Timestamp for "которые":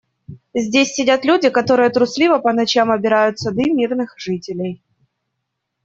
1.51-1.91